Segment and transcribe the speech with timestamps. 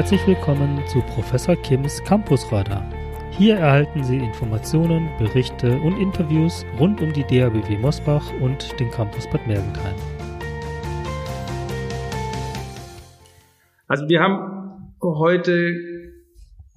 [0.00, 2.90] Herzlich willkommen zu Professor Kims Campusradar.
[3.32, 9.28] Hier erhalten Sie Informationen, Berichte und Interviews rund um die DABW Mosbach und den Campus
[9.28, 9.94] Bad Mergentheim.
[13.88, 15.76] Also wir haben heute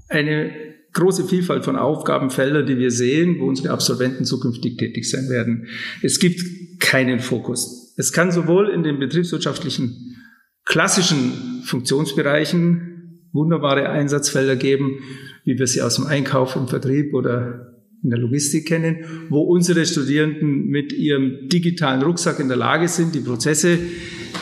[0.09, 0.51] eine
[0.91, 5.67] große Vielfalt von Aufgabenfeldern, die wir sehen, wo unsere Absolventen zukünftig tätig sein werden.
[6.01, 6.41] Es gibt
[6.81, 7.93] keinen Fokus.
[7.95, 10.17] Es kann sowohl in den betriebswirtschaftlichen
[10.65, 12.92] klassischen Funktionsbereichen
[13.33, 14.99] wunderbare Einsatzfelder geben,
[15.43, 17.73] wie wir sie aus dem Einkauf und Vertrieb oder
[18.03, 23.15] in der Logistik kennen, wo unsere Studierenden mit ihrem digitalen Rucksack in der Lage sind,
[23.15, 23.79] die Prozesse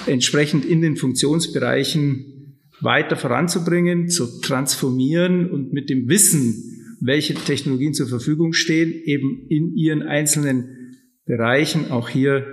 [0.07, 8.07] entsprechend in den Funktionsbereichen weiter voranzubringen, zu transformieren und mit dem Wissen, welche Technologien zur
[8.07, 12.45] Verfügung stehen, eben in ihren einzelnen Bereichen auch hier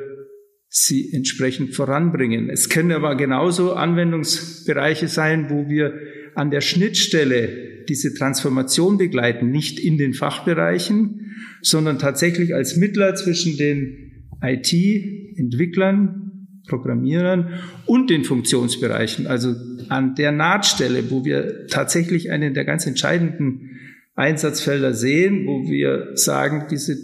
[0.68, 2.50] sie entsprechend voranbringen.
[2.50, 5.94] Es können aber genauso Anwendungsbereiche sein, wo wir
[6.38, 13.56] an der Schnittstelle diese Transformation begleiten, nicht in den Fachbereichen, sondern tatsächlich als Mittler zwischen
[13.56, 17.54] den IT-Entwicklern, Programmierern
[17.86, 19.56] und den Funktionsbereichen, also
[19.88, 23.70] an der Nahtstelle, wo wir tatsächlich einen der ganz entscheidenden
[24.14, 26.96] Einsatzfelder sehen, wo wir sagen, diese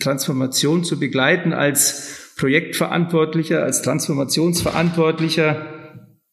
[0.00, 5.81] Transformation zu begleiten als Projektverantwortlicher, als Transformationsverantwortlicher,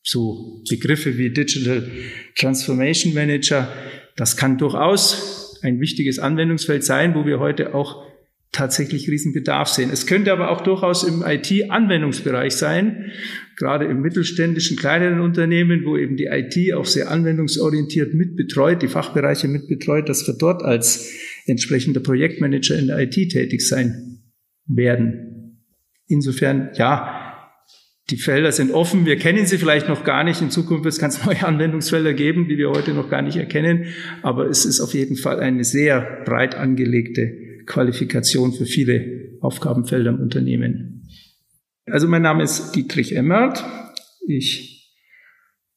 [0.02, 1.90] so Begriffe wie Digital
[2.36, 3.72] Transformation Manager,
[4.16, 8.10] das kann durchaus ein wichtiges Anwendungsfeld sein, wo wir heute auch
[8.52, 9.92] tatsächlich Riesenbedarf sehen.
[9.92, 13.12] Es könnte aber auch durchaus im IT-Anwendungsbereich sein,
[13.56, 19.48] gerade im mittelständischen, kleineren Unternehmen, wo eben die IT auch sehr anwendungsorientiert mitbetreut, die Fachbereiche
[19.48, 21.12] mitbetreut, dass wir dort als
[21.46, 24.24] entsprechender Projektmanager in der IT tätig sein
[24.66, 25.62] werden.
[26.08, 27.29] Insofern, ja,
[28.10, 29.06] die Felder sind offen.
[29.06, 30.42] Wir kennen sie vielleicht noch gar nicht.
[30.42, 33.86] In Zukunft wird es ganz neue Anwendungsfelder geben, die wir heute noch gar nicht erkennen.
[34.22, 40.20] Aber es ist auf jeden Fall eine sehr breit angelegte Qualifikation für viele Aufgabenfelder im
[40.20, 41.08] Unternehmen.
[41.86, 43.64] Also mein Name ist Dietrich Emmert.
[44.28, 44.96] Ich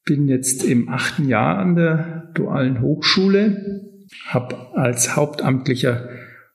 [0.04, 3.91] bin jetzt im achten Jahr an der Dualen Hochschule,
[4.26, 6.09] habe als hauptamtlicher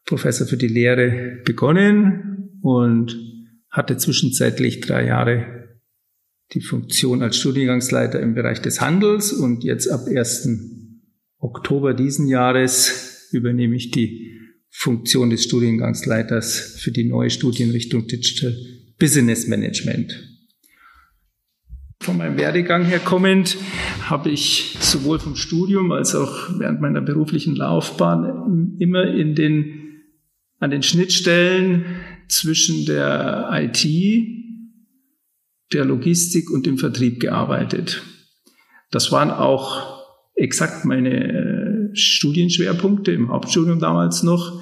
[0.05, 3.15] Professor für die Lehre begonnen und
[3.69, 5.66] hatte zwischenzeitlich drei Jahre
[6.53, 10.49] die Funktion als Studiengangsleiter im Bereich des Handels und jetzt ab 1.
[11.39, 18.55] Oktober diesen Jahres übernehme ich die Funktion des Studiengangsleiters für die neue Studienrichtung Digital
[18.99, 20.37] Business Management.
[22.01, 23.57] Von meinem Werdegang her kommend
[24.03, 30.03] habe ich sowohl vom Studium als auch während meiner beruflichen Laufbahn immer in den,
[30.59, 31.85] an den Schnittstellen
[32.29, 33.83] zwischen der IT
[35.73, 38.03] der Logistik und dem Vertrieb gearbeitet.
[38.91, 40.05] Das waren auch
[40.35, 44.61] exakt meine äh, Studienschwerpunkte im Hauptstudium damals noch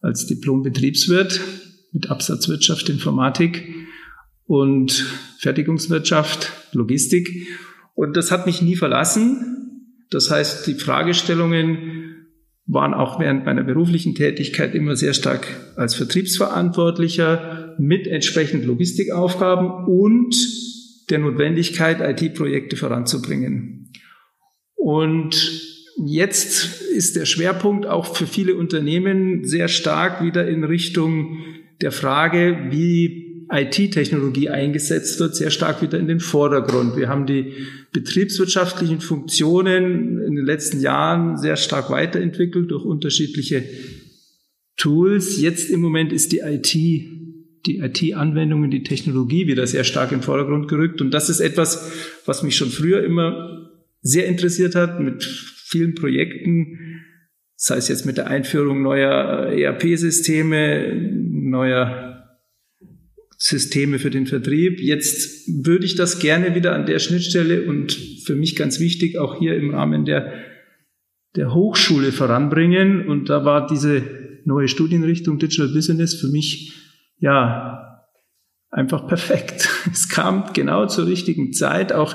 [0.00, 1.40] als Diplom-Betriebswirt
[1.92, 3.74] mit Absatzwirtschaft, Informatik
[4.46, 5.04] und
[5.38, 7.48] Fertigungswirtschaft, Logistik.
[7.94, 9.86] Und das hat mich nie verlassen.
[10.10, 12.26] Das heißt, die Fragestellungen
[12.66, 15.46] waren auch während meiner beruflichen Tätigkeit immer sehr stark
[15.76, 20.34] als Vertriebsverantwortlicher mit entsprechend Logistikaufgaben und
[21.10, 23.90] der Notwendigkeit, IT-Projekte voranzubringen.
[24.76, 25.62] Und
[26.06, 31.38] jetzt ist der Schwerpunkt auch für viele Unternehmen sehr stark wieder in Richtung
[31.80, 36.96] der Frage, wie IT-Technologie eingesetzt wird, sehr stark wieder in den Vordergrund.
[36.96, 37.52] Wir haben die
[37.92, 43.64] betriebswirtschaftlichen Funktionen in den letzten Jahren sehr stark weiterentwickelt durch unterschiedliche
[44.76, 45.40] Tools.
[45.40, 46.74] Jetzt im Moment ist die IT
[47.66, 51.00] die IT-Anwendungen, die Technologie wieder sehr stark den Vordergrund gerückt.
[51.00, 51.92] Und das ist etwas,
[52.24, 53.70] was mich schon früher immer
[54.02, 57.02] sehr interessiert hat, mit vielen Projekten,
[57.54, 62.38] sei es jetzt mit der Einführung neuer ERP-Systeme, neuer
[63.36, 64.80] Systeme für den Vertrieb.
[64.80, 67.92] Jetzt würde ich das gerne wieder an der Schnittstelle und
[68.24, 70.32] für mich ganz wichtig auch hier im Rahmen der,
[71.36, 73.06] der Hochschule voranbringen.
[73.06, 74.02] Und da war diese
[74.44, 76.79] neue Studienrichtung Digital Business für mich
[77.20, 78.06] ja,
[78.70, 79.68] einfach perfekt.
[79.92, 81.92] Es kam genau zur richtigen Zeit.
[81.92, 82.14] Auch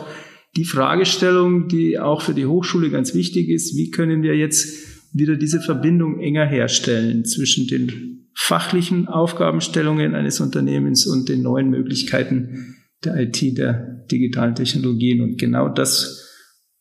[0.55, 5.35] die Fragestellung, die auch für die Hochschule ganz wichtig ist, wie können wir jetzt wieder
[5.35, 13.17] diese Verbindung enger herstellen zwischen den fachlichen Aufgabenstellungen eines Unternehmens und den neuen Möglichkeiten der
[13.17, 15.21] IT, der digitalen Technologien.
[15.21, 16.25] Und genau das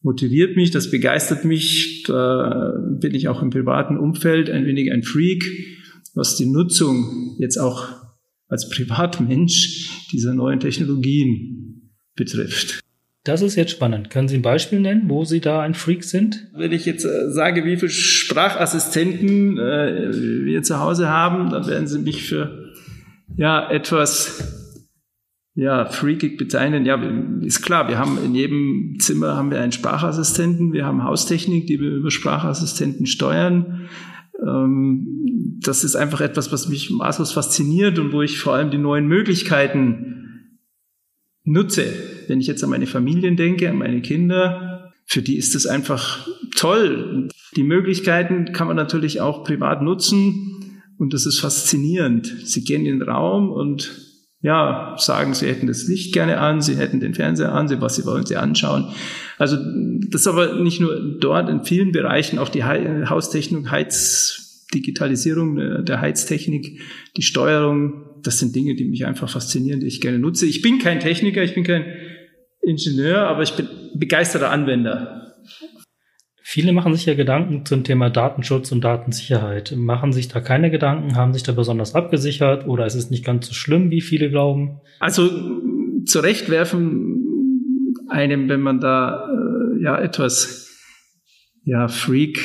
[0.03, 2.05] motiviert mich, das begeistert mich.
[2.07, 5.45] Da bin ich auch im privaten Umfeld ein wenig ein Freak,
[6.15, 8.04] was die Nutzung jetzt auch
[8.49, 12.81] als Privatmensch dieser neuen Technologien betrifft.
[13.25, 14.11] Das ist jetzt spannend.
[14.11, 16.47] Können Sie ein Beispiel nennen, wo Sie da ein Freak sind?
[16.55, 20.13] Wenn ich jetzt äh, sage, wie viele Sprachassistenten äh,
[20.45, 22.73] wir zu Hause haben, dann werden Sie mich für
[23.37, 24.65] ja etwas
[25.55, 26.85] ja, freakig bezeichnen.
[26.85, 27.01] Ja,
[27.41, 31.81] ist klar, wir haben in jedem Zimmer haben wir einen Sprachassistenten, wir haben Haustechnik, die
[31.81, 33.89] wir über Sprachassistenten steuern.
[34.47, 38.79] Ähm, das ist einfach etwas, was mich maßlos fasziniert und wo ich vor allem die
[38.79, 40.59] neuen Möglichkeiten
[41.45, 41.87] nutze.
[42.29, 46.27] Wenn ich jetzt an meine Familien denke, an meine Kinder, für die ist es einfach
[46.57, 47.29] toll.
[47.57, 52.27] Die Möglichkeiten kann man natürlich auch privat nutzen und das ist faszinierend.
[52.45, 54.14] Sie gehen in den Raum und
[54.45, 57.97] ja, sagen, sie hätten das Licht gerne an, sie hätten den Fernseher an, sie, was
[57.97, 58.89] sie wollen sie anschauen.
[59.39, 65.83] Also das ist aber nicht nur dort, in vielen Bereichen, auch die Haustechnik, Heizdigitalisierung äh,
[65.83, 66.79] der Heiztechnik,
[67.17, 70.45] die Steuerung, das sind Dinge, die mich einfach faszinieren, die ich gerne nutze.
[70.45, 71.87] Ich bin kein Techniker, ich bin kein
[72.61, 75.37] Ingenieur, aber ich bin begeisterter Anwender.
[76.47, 79.75] Viele machen sich ja Gedanken zum Thema Datenschutz und Datensicherheit.
[79.79, 83.47] Machen sich da keine Gedanken, haben sich da besonders abgesichert oder ist es nicht ganz
[83.47, 84.79] so schlimm, wie viele glauben?
[85.01, 85.31] Also
[86.05, 87.25] zurechtwerfen
[88.11, 90.71] einem, wenn man da äh, ja etwas
[91.65, 92.39] ja Freak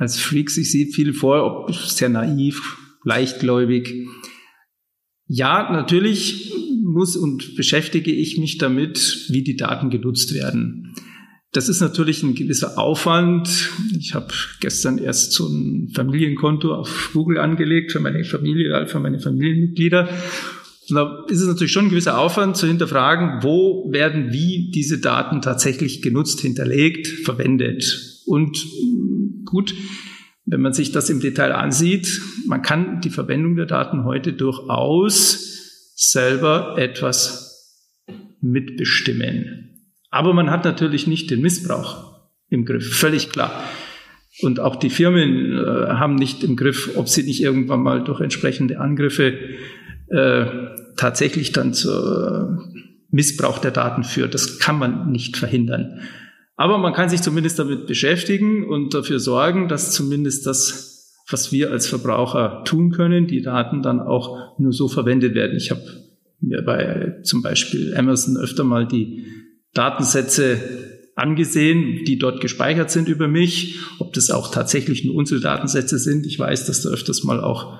[0.00, 4.08] als Freak sich sieht, viel vor, ob sehr naiv, leichtgläubig.
[5.28, 6.52] Ja, natürlich
[6.82, 10.92] muss und beschäftige ich mich damit, wie die Daten genutzt werden.
[11.54, 13.70] Das ist natürlich ein gewisser Aufwand.
[13.96, 14.26] Ich habe
[14.60, 20.08] gestern erst so ein Familienkonto auf Google angelegt für meine Familie, für meine Familienmitglieder.
[20.90, 24.98] Und da ist es natürlich schon ein gewisser Aufwand zu hinterfragen, wo werden wie diese
[24.98, 28.20] Daten tatsächlich genutzt, hinterlegt, verwendet.
[28.26, 29.76] Und mm, gut,
[30.46, 35.94] wenn man sich das im Detail ansieht, man kann die Verwendung der Daten heute durchaus
[35.94, 37.78] selber etwas
[38.40, 39.73] mitbestimmen.
[40.14, 43.64] Aber man hat natürlich nicht den Missbrauch im Griff, völlig klar.
[44.42, 48.20] Und auch die Firmen äh, haben nicht im Griff, ob sie nicht irgendwann mal durch
[48.20, 49.34] entsprechende Angriffe
[50.10, 50.46] äh,
[50.96, 51.90] tatsächlich dann zu
[53.10, 54.34] Missbrauch der Daten führt.
[54.34, 56.02] Das kann man nicht verhindern.
[56.54, 61.72] Aber man kann sich zumindest damit beschäftigen und dafür sorgen, dass zumindest das, was wir
[61.72, 65.56] als Verbraucher tun können, die Daten dann auch nur so verwendet werden.
[65.56, 65.82] Ich habe
[66.40, 69.24] mir bei zum Beispiel Amazon öfter mal die
[69.74, 75.98] Datensätze angesehen, die dort gespeichert sind über mich, ob das auch tatsächlich nur unsere Datensätze
[75.98, 76.26] sind.
[76.26, 77.78] Ich weiß, dass da öfters mal auch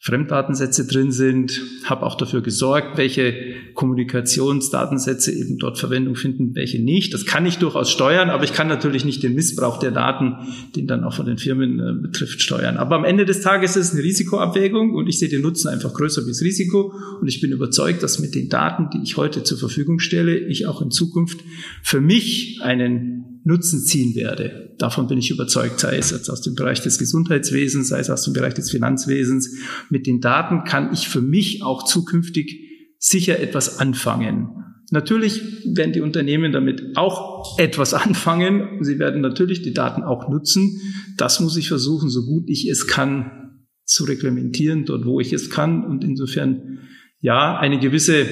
[0.00, 7.14] Fremddatensätze drin sind, habe auch dafür gesorgt, welche Kommunikationsdatensätze eben dort Verwendung finden, welche nicht.
[7.14, 10.34] Das kann ich durchaus steuern, aber ich kann natürlich nicht den Missbrauch der Daten,
[10.74, 12.76] den dann auch von den Firmen äh, betrifft, steuern.
[12.76, 15.94] Aber am Ende des Tages ist es eine Risikoabwägung und ich sehe den Nutzen einfach
[15.94, 19.44] größer wie das Risiko und ich bin überzeugt, dass mit den Daten, die ich heute
[19.44, 21.38] zur Verfügung stelle, ich auch in Zukunft
[21.84, 24.74] für mich einen Nutzen ziehen werde.
[24.78, 28.24] Davon bin ich überzeugt, sei es jetzt aus dem Bereich des Gesundheitswesens, sei es aus
[28.24, 29.54] dem Bereich des Finanzwesens.
[29.88, 32.67] Mit den Daten kann ich für mich auch zukünftig
[32.98, 34.64] sicher etwas anfangen.
[34.90, 35.42] Natürlich
[35.76, 38.82] werden die Unternehmen damit auch etwas anfangen.
[38.82, 40.80] Sie werden natürlich die Daten auch nutzen.
[41.16, 45.50] Das muss ich versuchen, so gut ich es kann, zu reglementieren, dort wo ich es
[45.50, 45.84] kann.
[45.84, 46.80] Und insofern,
[47.20, 48.26] ja, eine gewisse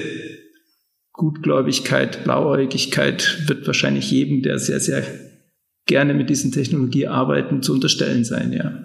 [1.13, 5.03] Gutgläubigkeit, Blauäugigkeit wird wahrscheinlich jedem, der sehr, sehr
[5.85, 8.83] gerne mit diesen Technologie arbeiten, zu unterstellen sein, ja.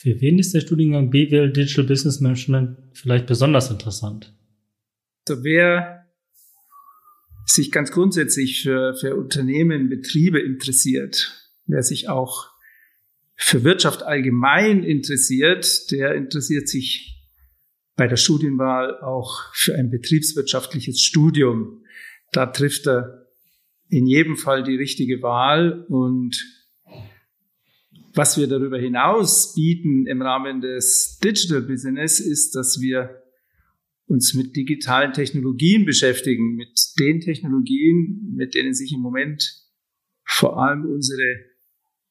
[0.00, 4.32] Für wen ist der Studiengang BWL Digital Business Management vielleicht besonders interessant?
[5.28, 6.06] Also wer
[7.46, 12.48] sich ganz grundsätzlich für, für Unternehmen, Betriebe interessiert, wer sich auch
[13.34, 17.20] für Wirtschaft allgemein interessiert, der interessiert sich
[17.96, 21.82] bei der Studienwahl auch für ein betriebswirtschaftliches Studium.
[22.30, 23.26] Da trifft er
[23.88, 26.36] in jedem Fall die richtige Wahl und
[28.18, 33.22] was wir darüber hinaus bieten im Rahmen des Digital Business ist, dass wir
[34.06, 39.62] uns mit digitalen Technologien beschäftigen, mit den Technologien, mit denen sich im Moment
[40.24, 41.44] vor allem unsere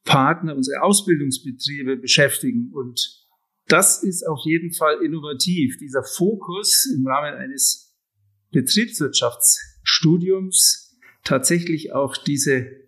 [0.06, 3.26] Partner, unsere Ausbildungsbetriebe beschäftigen und
[3.68, 5.78] das ist auf jeden Fall innovativ.
[5.78, 7.94] Dieser Fokus im Rahmen eines
[8.52, 12.87] Betriebswirtschaftsstudiums tatsächlich auch diese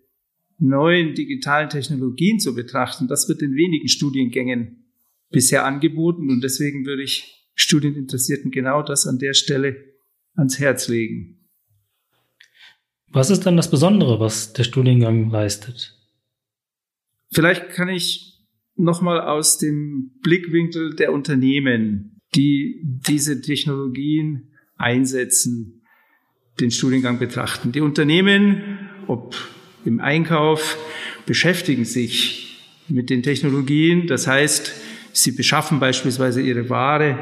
[0.60, 4.92] neuen digitalen Technologien zu betrachten, das wird in wenigen Studiengängen
[5.30, 9.76] bisher angeboten und deswegen würde ich Studieninteressierten genau das an der Stelle
[10.34, 11.48] ans Herz legen.
[13.08, 15.96] Was ist dann das Besondere, was der Studiengang leistet?
[17.32, 25.76] Vielleicht kann ich nochmal aus dem Blickwinkel der Unternehmen, die diese Technologien einsetzen.
[26.60, 27.72] den Studiengang betrachten.
[27.72, 29.34] Die Unternehmen, ob
[29.84, 30.76] im Einkauf,
[31.26, 32.58] beschäftigen sich
[32.88, 34.06] mit den Technologien.
[34.06, 34.74] Das heißt,
[35.12, 37.18] sie beschaffen beispielsweise ihre Ware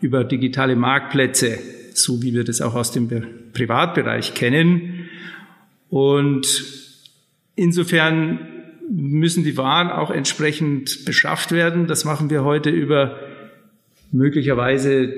[0.00, 1.58] über digitale Marktplätze,
[1.94, 3.08] so wie wir das auch aus dem
[3.52, 5.08] Privatbereich kennen.
[5.88, 6.64] Und
[7.54, 8.40] insofern
[8.90, 11.86] müssen die Waren auch entsprechend beschafft werden.
[11.86, 13.18] Das machen wir heute über
[14.12, 15.12] möglicherweise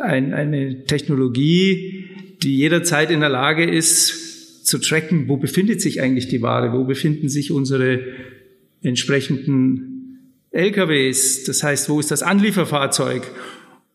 [0.00, 2.08] ein, eine Technologie,
[2.42, 4.23] die jederzeit in der Lage ist
[4.64, 8.00] zu tracken, wo befindet sich eigentlich die Ware, wo befinden sich unsere
[8.82, 9.94] entsprechenden
[10.50, 13.30] LKWs, das heißt, wo ist das Anlieferfahrzeug?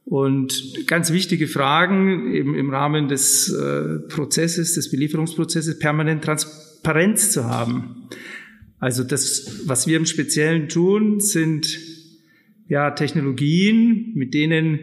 [0.05, 7.45] Und ganz wichtige Fragen eben im Rahmen des äh, Prozesses, des Belieferungsprozesses, permanent Transparenz zu
[7.45, 8.07] haben.
[8.79, 11.79] Also das, was wir im Speziellen tun, sind
[12.67, 14.79] ja Technologien, mit denen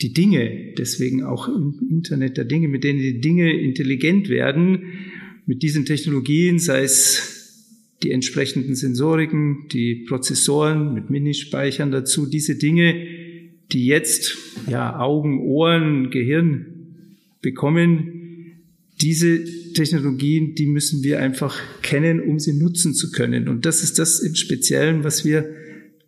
[0.00, 4.84] die Dinge, deswegen auch im Internet der Dinge, mit denen die Dinge intelligent werden,
[5.46, 7.34] mit diesen Technologien, sei es
[8.02, 12.94] die entsprechenden Sensoriken, die Prozessoren mit Minispeichern dazu, diese Dinge,
[13.72, 14.36] die jetzt
[14.70, 16.66] ja Augen, Ohren, Gehirn
[17.42, 18.12] bekommen,
[19.00, 23.48] diese Technologien, die müssen wir einfach kennen, um sie nutzen zu können.
[23.48, 25.48] Und das ist das im Speziellen, was wir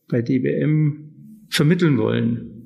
[0.09, 2.60] bei DBM vermitteln wollen.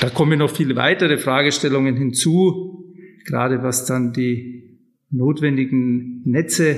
[0.00, 2.94] Da kommen noch viele weitere Fragestellungen hinzu,
[3.24, 4.78] gerade was dann die
[5.10, 6.76] notwendigen Netze,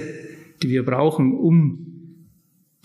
[0.63, 1.87] die wir brauchen, um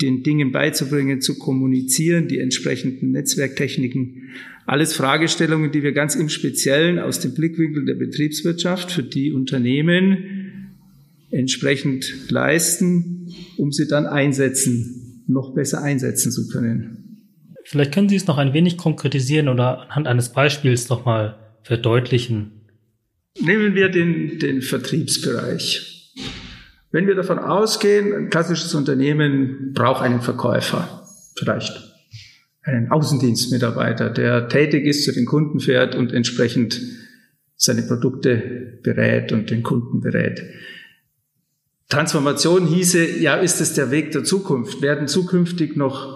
[0.01, 4.29] den Dingen beizubringen, zu kommunizieren, die entsprechenden Netzwerktechniken.
[4.65, 10.71] Alles Fragestellungen, die wir ganz im Speziellen aus dem Blickwinkel der Betriebswirtschaft für die Unternehmen
[11.31, 17.04] entsprechend leisten, um sie dann einsetzen, noch besser einsetzen zu können.
[17.67, 22.61] Vielleicht können Sie es noch ein wenig konkretisieren oder anhand eines Beispiels nochmal verdeutlichen.
[23.41, 26.13] Nehmen wir den, den Vertriebsbereich.
[26.91, 31.73] Wenn wir davon ausgehen, ein klassisches Unternehmen braucht einen Verkäufer, vielleicht
[32.61, 36.79] einen Außendienstmitarbeiter, der tätig ist, zu den Kunden fährt und entsprechend
[37.55, 40.41] seine Produkte berät und den Kunden berät.
[41.89, 44.81] Transformation hieße, ja, ist es der Weg der Zukunft?
[44.81, 46.14] Werden zukünftig noch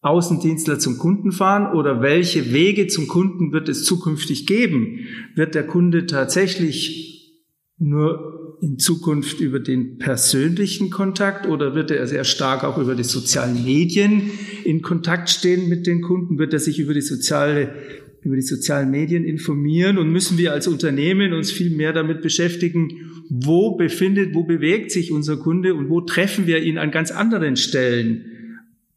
[0.00, 5.00] Außendienstler zum Kunden fahren oder welche Wege zum Kunden wird es zukünftig geben?
[5.34, 7.34] Wird der Kunde tatsächlich
[7.78, 13.04] nur in Zukunft über den persönlichen Kontakt oder wird er sehr stark auch über die
[13.04, 14.30] sozialen Medien
[14.64, 16.38] in Kontakt stehen mit den Kunden?
[16.38, 17.74] Wird er sich über die soziale
[18.22, 22.90] über die sozialen Medien informieren und müssen wir als Unternehmen uns viel mehr damit beschäftigen,
[23.30, 27.56] wo befindet, wo bewegt sich unser Kunde und wo treffen wir ihn an ganz anderen
[27.56, 28.37] Stellen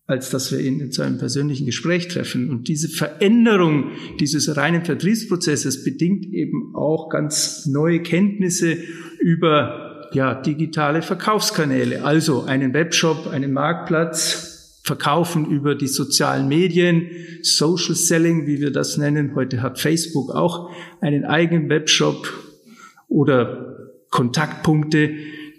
[0.08, 2.50] als dass wir ihn zu einem persönlichen Gespräch treffen.
[2.50, 8.77] Und diese Veränderung dieses reinen Vertriebsprozesses bedingt eben auch ganz neue Kenntnisse
[9.20, 14.51] über ja, digitale Verkaufskanäle, also einen Webshop, einen Marktplatz,
[14.84, 17.08] Verkaufen über die sozialen Medien,
[17.43, 19.36] Social Selling, wie wir das nennen.
[19.36, 22.27] Heute hat Facebook auch einen eigenen Webshop
[23.08, 25.12] oder Kontaktpunkte,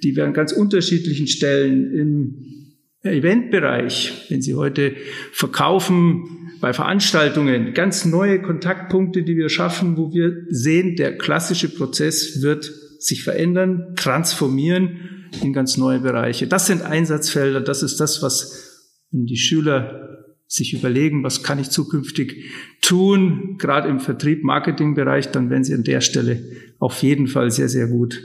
[0.02, 2.61] die wir an ganz unterschiedlichen Stellen im
[3.04, 4.94] Eventbereich, wenn Sie heute
[5.32, 12.42] verkaufen bei Veranstaltungen, ganz neue Kontaktpunkte, die wir schaffen, wo wir sehen, der klassische Prozess
[12.42, 16.46] wird sich verändern, transformieren in ganz neue Bereiche.
[16.46, 22.44] Das sind Einsatzfelder, das ist das, was die Schüler sich überlegen, was kann ich zukünftig
[22.82, 26.42] tun, gerade im Vertrieb, Marketingbereich, dann werden sie an der Stelle
[26.78, 28.22] auf jeden Fall sehr, sehr gut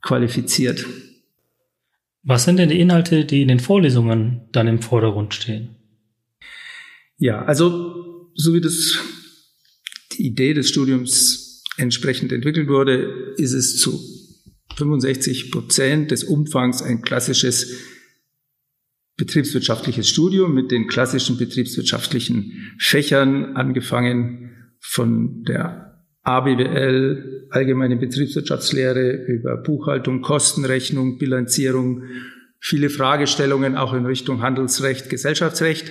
[0.00, 0.86] qualifiziert.
[2.28, 5.76] Was sind denn die Inhalte, die in den Vorlesungen dann im Vordergrund stehen?
[7.16, 8.98] Ja, also so wie das
[10.12, 13.98] die Idee des Studiums entsprechend entwickelt wurde, ist es zu
[14.76, 17.72] 65 Prozent des Umfangs ein klassisches
[19.16, 25.87] betriebswirtschaftliches Studium mit den klassischen betriebswirtschaftlichen Fächern, angefangen von der
[26.28, 32.02] ABWL, allgemeine Betriebswirtschaftslehre über Buchhaltung, Kostenrechnung, Bilanzierung,
[32.60, 35.90] viele Fragestellungen auch in Richtung Handelsrecht, Gesellschaftsrecht.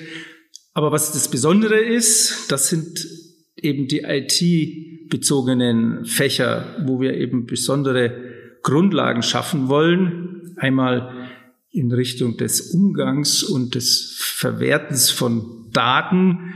[0.75, 3.07] Aber was das Besondere ist, das sind
[3.55, 8.13] eben die IT-bezogenen Fächer, wo wir eben besondere
[8.61, 10.53] Grundlagen schaffen wollen.
[10.57, 11.31] Einmal
[11.71, 16.53] in Richtung des Umgangs und des Verwertens von Daten.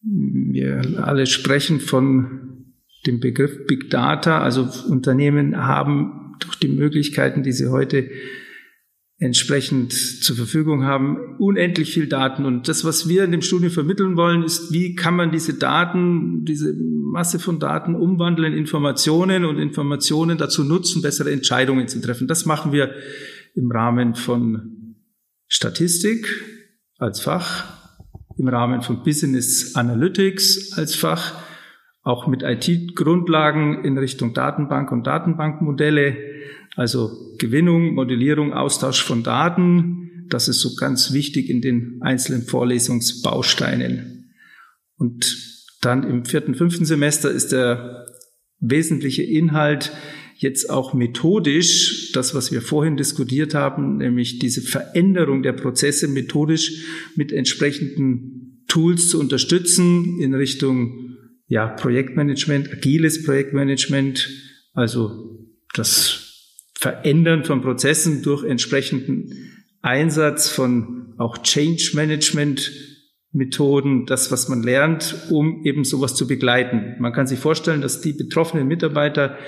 [0.00, 2.53] Wir alle sprechen von
[3.06, 4.40] dem Begriff Big Data.
[4.40, 8.08] Also Unternehmen haben durch die Möglichkeiten, die sie heute
[9.18, 12.44] entsprechend zur Verfügung haben, unendlich viel Daten.
[12.44, 16.44] Und das, was wir in dem Studium vermitteln wollen, ist, wie kann man diese Daten,
[16.44, 22.26] diese Masse von Daten umwandeln in Informationen und Informationen dazu nutzen, bessere Entscheidungen zu treffen.
[22.26, 22.92] Das machen wir
[23.54, 24.96] im Rahmen von
[25.46, 26.26] Statistik
[26.98, 27.72] als Fach,
[28.36, 31.43] im Rahmen von Business Analytics als Fach,
[32.04, 36.16] auch mit IT-Grundlagen in Richtung Datenbank und Datenbankmodelle,
[36.76, 40.26] also Gewinnung, Modellierung, Austausch von Daten.
[40.28, 44.34] Das ist so ganz wichtig in den einzelnen Vorlesungsbausteinen.
[44.96, 45.36] Und
[45.80, 48.06] dann im vierten, fünften Semester ist der
[48.60, 49.92] wesentliche Inhalt
[50.36, 56.84] jetzt auch methodisch, das, was wir vorhin diskutiert haben, nämlich diese Veränderung der Prozesse methodisch
[57.16, 61.03] mit entsprechenden Tools zu unterstützen in Richtung
[61.46, 64.28] ja, Projektmanagement, agiles Projektmanagement,
[64.72, 72.72] also das Verändern von Prozessen durch entsprechenden Einsatz von auch Change Management
[73.32, 76.94] Methoden, das, was man lernt, um eben sowas zu begleiten.
[77.00, 79.38] Man kann sich vorstellen, dass die betroffenen Mitarbeiter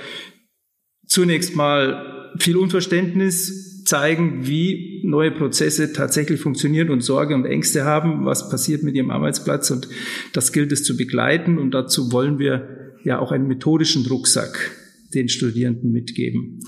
[1.07, 8.25] zunächst mal viel Unverständnis zeigen, wie neue Prozesse tatsächlich funktionieren und Sorge und Ängste haben,
[8.25, 9.89] was passiert mit ihrem Arbeitsplatz und
[10.33, 14.73] das gilt es zu begleiten und dazu wollen wir ja auch einen methodischen Rucksack
[15.15, 16.61] den Studierenden mitgeben.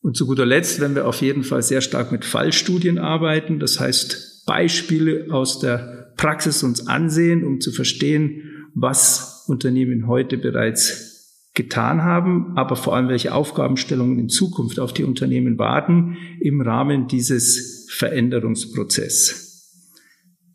[0.00, 3.58] Und zu guter Letzt werden wir auf jeden Fall sehr stark mit Fallstudien arbeiten.
[3.58, 11.13] Das heißt, Beispiele aus der Praxis uns ansehen, um zu verstehen, was Unternehmen heute bereits
[11.54, 17.06] getan haben, aber vor allem welche Aufgabenstellungen in Zukunft auf die Unternehmen warten im Rahmen
[17.06, 19.44] dieses Veränderungsprozesses.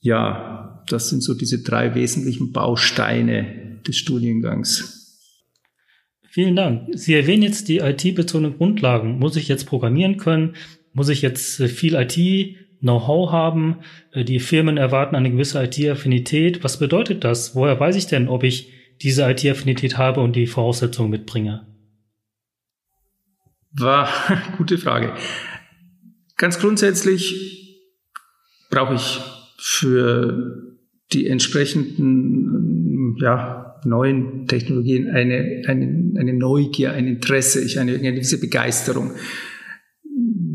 [0.01, 4.99] Ja, das sind so diese drei wesentlichen Bausteine des Studiengangs.
[6.31, 6.89] Vielen Dank.
[6.93, 9.17] Sie erwähnen jetzt die IT-bezogenen Grundlagen.
[9.19, 10.55] Muss ich jetzt programmieren können?
[10.93, 13.77] Muss ich jetzt viel IT-Know-how haben?
[14.11, 16.63] Äh, die Firmen erwarten eine gewisse IT-Affinität.
[16.63, 17.55] Was bedeutet das?
[17.55, 21.67] Woher weiß ich denn, ob ich diese IT-Affinität habe und die Voraussetzungen mitbringe?
[23.71, 24.09] War
[24.57, 25.13] gute Frage.
[26.37, 27.79] Ganz grundsätzlich
[28.69, 29.19] brauche ich
[29.57, 30.77] für
[31.11, 38.39] die entsprechenden ja, neuen Technologien eine, eine, eine Neugier, ein Interesse, ich eine, eine gewisse
[38.39, 39.11] Begeisterung.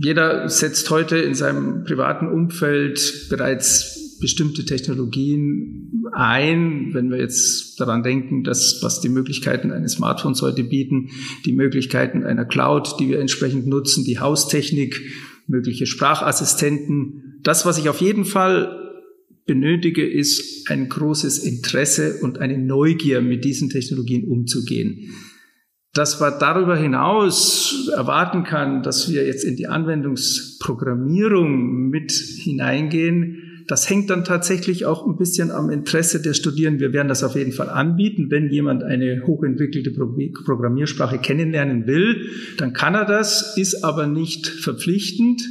[0.00, 5.84] Jeder setzt heute in seinem privaten Umfeld bereits bestimmte Technologien
[6.14, 11.11] ein, wenn wir jetzt daran denken, dass was die Möglichkeiten eines Smartphones heute bieten,
[11.44, 15.00] die Möglichkeiten einer Cloud, die wir entsprechend nutzen, die Haustechnik,
[15.46, 17.40] mögliche Sprachassistenten.
[17.42, 18.81] Das, was ich auf jeden Fall
[19.46, 25.12] benötige, ist ein großes Interesse und eine Neugier, mit diesen Technologien umzugehen.
[25.92, 33.88] Dass man darüber hinaus erwarten kann, dass wir jetzt in die Anwendungsprogrammierung mit hineingehen, das
[33.88, 36.81] hängt dann tatsächlich auch ein bisschen am Interesse der Studierenden.
[36.81, 38.31] Wir werden das auf jeden Fall anbieten.
[38.31, 45.42] Wenn jemand eine hochentwickelte Programmiersprache kennenlernen will, dann kann er das, ist aber nicht verpflichtend.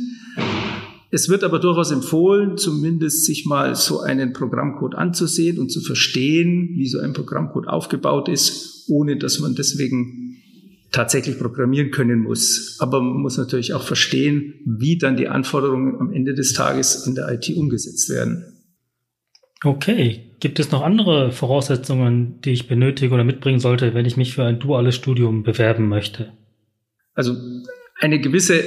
[1.09, 6.71] Es wird aber durchaus empfohlen, zumindest sich mal so einen Programmcode anzusehen und zu verstehen,
[6.75, 10.37] wie so ein Programmcode aufgebaut ist, ohne dass man deswegen
[10.93, 12.77] tatsächlich programmieren können muss.
[12.79, 17.15] Aber man muss natürlich auch verstehen, wie dann die Anforderungen am Ende des Tages in
[17.15, 18.45] der IT umgesetzt werden.
[19.63, 20.29] Okay.
[20.39, 24.43] Gibt es noch andere Voraussetzungen, die ich benötige oder mitbringen sollte, wenn ich mich für
[24.43, 26.33] ein duales Studium bewerben möchte?
[27.13, 27.35] Also
[27.99, 28.61] eine gewisse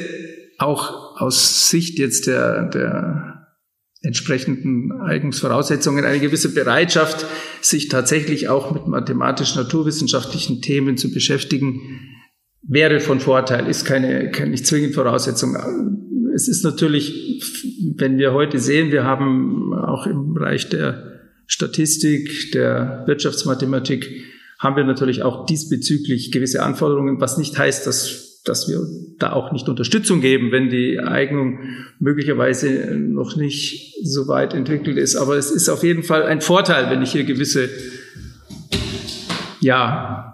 [0.59, 3.47] auch aus Sicht jetzt der, der
[4.01, 7.27] entsprechenden Eignungsvoraussetzungen eine gewisse Bereitschaft,
[7.61, 12.16] sich tatsächlich auch mit mathematisch-naturwissenschaftlichen Themen zu beschäftigen,
[12.69, 15.57] wäre von Vorteil, ist keine, keine nicht zwingend Voraussetzung.
[16.35, 17.43] Es ist natürlich,
[17.97, 24.25] wenn wir heute sehen, wir haben auch im Bereich der Statistik, der Wirtschaftsmathematik,
[24.59, 28.87] haben wir natürlich auch diesbezüglich gewisse Anforderungen, was nicht heißt, dass dass wir
[29.19, 31.59] da auch nicht Unterstützung geben, wenn die Eignung
[31.99, 35.17] möglicherweise noch nicht so weit entwickelt ist.
[35.17, 37.69] Aber es ist auf jeden Fall ein Vorteil, wenn ich hier gewisse,
[39.61, 40.26] ja,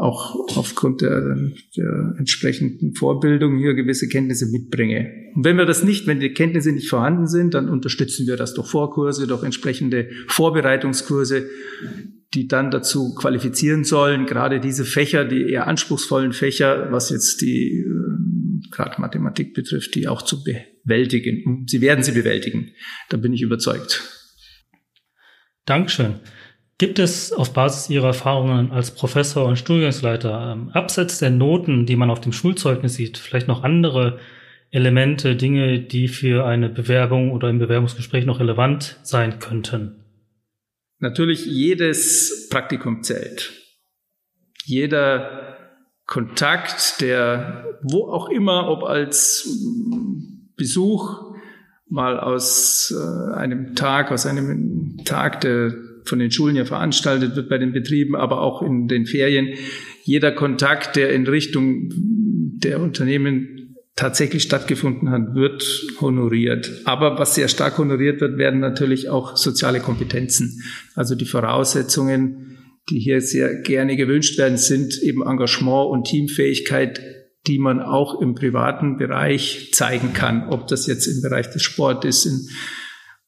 [0.00, 1.36] auch aufgrund der,
[1.76, 5.10] der entsprechenden Vorbildung hier gewisse Kenntnisse mitbringe.
[5.34, 8.54] Und wenn wir das nicht, wenn die Kenntnisse nicht vorhanden sind, dann unterstützen wir das
[8.54, 11.48] durch Vorkurse, durch entsprechende Vorbereitungskurse,
[12.32, 17.84] die dann dazu qualifizieren sollen, gerade diese Fächer, die eher anspruchsvollen Fächer, was jetzt die
[17.84, 21.66] äh, gerade Mathematik betrifft, die auch zu bewältigen.
[21.68, 22.70] Sie werden sie bewältigen.
[23.10, 24.02] Da bin ich überzeugt.
[25.66, 26.20] Dankeschön.
[26.80, 31.94] Gibt es auf Basis Ihrer Erfahrungen als Professor und Studiengangsleiter ähm, abseits der Noten, die
[31.94, 34.18] man auf dem Schulzeugnis sieht, vielleicht noch andere
[34.70, 40.06] Elemente, Dinge, die für eine Bewerbung oder im Bewerbungsgespräch noch relevant sein könnten?
[41.00, 43.52] Natürlich jedes Praktikum zählt.
[44.64, 45.58] Jeder
[46.06, 49.46] Kontakt, der wo auch immer, ob als
[50.56, 51.34] Besuch
[51.90, 57.48] mal aus äh, einem Tag, aus einem Tag, der von den Schulen ja veranstaltet wird
[57.48, 59.54] bei den Betrieben, aber auch in den Ferien,
[60.04, 65.62] jeder Kontakt, der in Richtung der Unternehmen tatsächlich stattgefunden hat, wird
[66.00, 66.70] honoriert.
[66.84, 70.62] Aber was sehr stark honoriert wird, werden natürlich auch soziale Kompetenzen.
[70.94, 72.58] Also die Voraussetzungen,
[72.90, 77.00] die hier sehr gerne gewünscht werden, sind eben Engagement und Teamfähigkeit,
[77.46, 80.48] die man auch im privaten Bereich zeigen kann.
[80.48, 82.48] Ob das jetzt im Bereich des Sports ist, im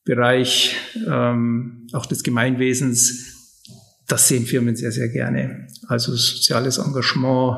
[0.05, 5.69] Bereich ähm, auch des Gemeinwesens, das sehen Firmen sehr, sehr gerne.
[5.87, 7.57] Also soziales Engagement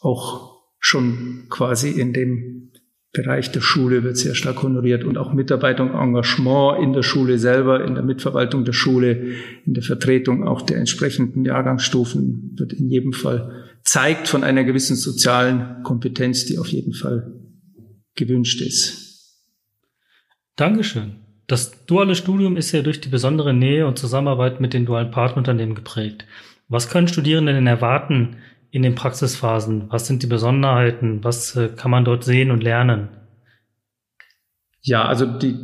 [0.00, 2.72] auch schon quasi in dem
[3.12, 7.84] Bereich der Schule wird sehr stark honoriert und auch Mitarbeitung, Engagement in der Schule selber,
[7.84, 9.34] in der Mitverwaltung der Schule,
[9.66, 14.96] in der Vertretung auch der entsprechenden Jahrgangsstufen wird in jedem Fall zeigt von einer gewissen
[14.96, 17.32] sozialen Kompetenz, die auf jeden Fall
[18.14, 19.38] gewünscht ist.
[20.56, 21.21] Dankeschön.
[21.52, 25.74] Das duale Studium ist ja durch die besondere Nähe und Zusammenarbeit mit den dualen Partnerunternehmen
[25.74, 26.24] geprägt.
[26.70, 28.38] Was können Studierende denn erwarten
[28.70, 29.90] in den Praxisphasen?
[29.90, 31.22] Was sind die Besonderheiten?
[31.22, 33.10] Was äh, kann man dort sehen und lernen?
[34.80, 35.54] Ja, also die,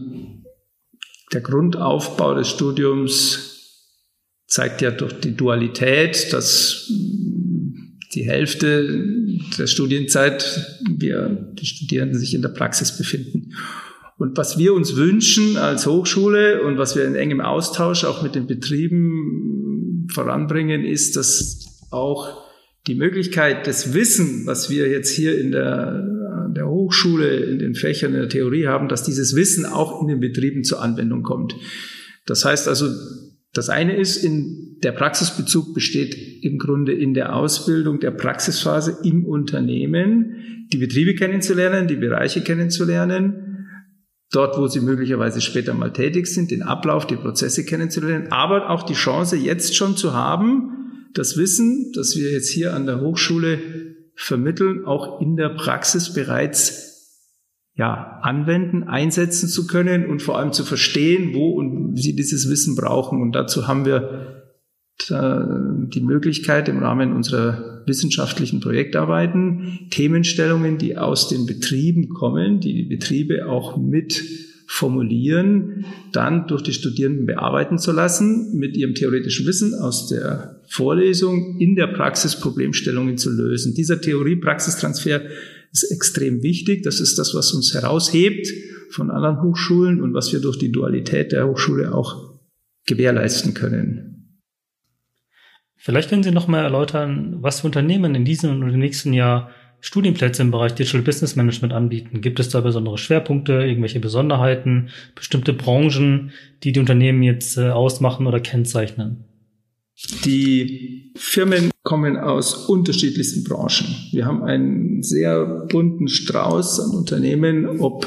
[1.33, 3.97] der Grundaufbau des Studiums
[4.47, 6.93] zeigt ja durch die Dualität, dass
[8.13, 9.07] die Hälfte
[9.57, 13.55] der Studienzeit wir, die Studierenden sich in der Praxis befinden.
[14.19, 18.35] Und was wir uns wünschen als Hochschule und was wir in engem Austausch auch mit
[18.35, 22.45] den Betrieben voranbringen, ist, dass auch
[22.89, 26.05] die Möglichkeit des Wissen, was wir jetzt hier in der,
[26.55, 30.21] der Hochschule, in den Fächern in der Theorie haben, dass dieses Wissen auch in den
[30.21, 31.55] Betrieben zur Anwendung kommt.
[32.27, 32.89] Das heißt also,
[33.55, 39.25] das eine ist, in der Praxisbezug besteht im Grunde in der Ausbildung der Praxisphase im
[39.25, 43.45] Unternehmen, die Betriebe kennenzulernen, die Bereiche kennenzulernen,
[44.31, 48.83] dort, wo sie möglicherweise später mal tätig sind, den Ablauf, die Prozesse kennenzulernen, aber auch
[48.83, 53.59] die Chance jetzt schon zu haben, das Wissen, das wir jetzt hier an der Hochschule
[54.15, 56.89] vermitteln, auch in der Praxis bereits
[57.75, 62.75] ja, anwenden, einsetzen zu können und vor allem zu verstehen, wo und sie dieses Wissen
[62.75, 63.23] brauchen.
[63.23, 64.45] Und dazu haben wir
[65.01, 72.85] die Möglichkeit im Rahmen unserer wissenschaftlichen Projektarbeiten Themenstellungen, die aus den Betrieben kommen, die die
[72.85, 74.23] Betriebe auch mit
[74.71, 81.59] formulieren, dann durch die Studierenden bearbeiten zu lassen, mit ihrem theoretischen Wissen aus der Vorlesung
[81.59, 83.75] in der Praxis Problemstellungen zu lösen.
[83.75, 85.23] Dieser Theorie-Praxistransfer
[85.73, 86.83] ist extrem wichtig.
[86.83, 88.47] Das ist das, was uns heraushebt
[88.91, 92.39] von anderen Hochschulen und was wir durch die Dualität der Hochschule auch
[92.87, 94.08] gewährleisten können.
[95.81, 99.51] Vielleicht können Sie noch mal erläutern, was für Unternehmen in diesem und im nächsten Jahr
[99.81, 102.21] Studienplätze im Bereich Digital Business Management anbieten?
[102.21, 106.33] Gibt es da besondere Schwerpunkte, irgendwelche Besonderheiten, bestimmte Branchen,
[106.65, 109.25] die die Unternehmen jetzt äh, ausmachen oder kennzeichnen?
[110.25, 113.87] Die Firmen kommen aus unterschiedlichsten Branchen.
[114.11, 118.07] Wir haben einen sehr bunten Strauß an Unternehmen, ob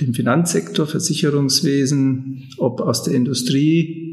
[0.00, 4.05] dem Finanzsektor, Versicherungswesen, ob aus der Industrie,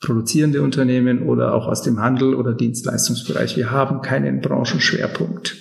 [0.00, 3.56] produzierende Unternehmen oder auch aus dem Handel oder Dienstleistungsbereich.
[3.56, 5.56] Wir haben keinen Branchenschwerpunkt.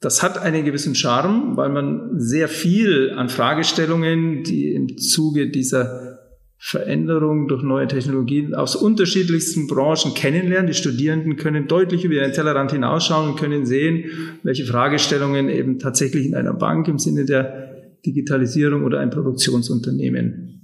[0.00, 6.18] Das hat einen gewissen Charme, weil man sehr viel an Fragestellungen, die im Zuge dieser
[6.58, 10.68] Veränderung durch neue Technologien aus unterschiedlichsten Branchen kennenlernen.
[10.68, 16.26] Die Studierenden können deutlich über ihren Tellerrand hinausschauen und können sehen, welche Fragestellungen eben tatsächlich
[16.26, 20.55] in einer Bank im Sinne der Digitalisierung oder ein Produktionsunternehmen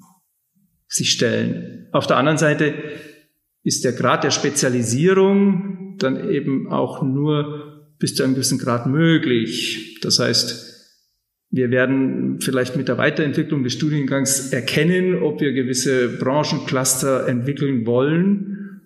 [0.92, 1.88] sich stellen.
[1.92, 2.74] Auf der anderen Seite
[3.64, 10.00] ist der Grad der Spezialisierung dann eben auch nur bis zu einem gewissen Grad möglich.
[10.02, 10.72] Das heißt,
[11.50, 18.80] wir werden vielleicht mit der Weiterentwicklung des Studiengangs erkennen, ob wir gewisse Branchencluster entwickeln wollen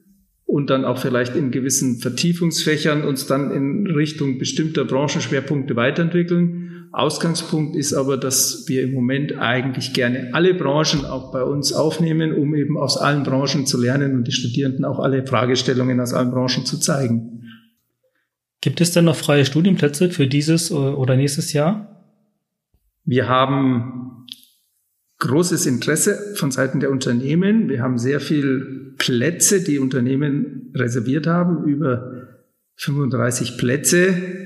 [0.45, 6.66] und dann auch vielleicht in gewissen Vertiefungsfächern uns dann in Richtung bestimmter Branchenschwerpunkte weiterentwickeln.
[6.97, 12.33] Ausgangspunkt ist aber, dass wir im Moment eigentlich gerne alle Branchen auch bei uns aufnehmen,
[12.33, 16.31] um eben aus allen Branchen zu lernen und die Studierenden auch alle Fragestellungen aus allen
[16.31, 17.51] Branchen zu zeigen.
[18.63, 22.03] Gibt es denn noch freie Studienplätze für dieses oder nächstes Jahr?
[23.05, 24.25] Wir haben
[25.19, 27.69] großes Interesse von Seiten der Unternehmen.
[27.69, 32.29] Wir haben sehr viele Plätze, die Unternehmen reserviert haben, über
[32.77, 34.46] 35 Plätze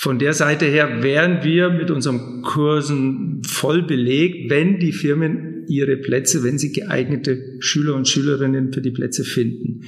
[0.00, 5.96] von der Seite her wären wir mit unseren Kursen voll belegt, wenn die Firmen ihre
[5.96, 9.86] Plätze, wenn sie geeignete Schüler und Schülerinnen für die Plätze finden.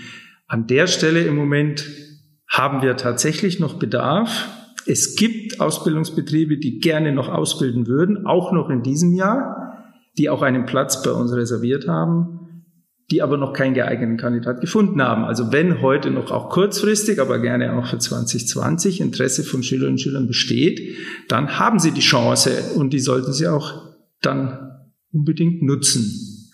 [0.48, 1.88] An der Stelle im Moment
[2.48, 4.48] haben wir tatsächlich noch Bedarf.
[4.84, 10.42] Es gibt Ausbildungsbetriebe, die gerne noch ausbilden würden, auch noch in diesem Jahr, die auch
[10.42, 12.39] einen Platz bei uns reserviert haben
[13.10, 15.24] die aber noch keinen geeigneten Kandidat gefunden haben.
[15.24, 20.00] Also wenn heute noch auch kurzfristig, aber gerne auch für 2020 Interesse von Schülerinnen und
[20.00, 20.96] Schülern besteht,
[21.28, 26.50] dann haben sie die Chance und die sollten sie auch dann unbedingt nutzen.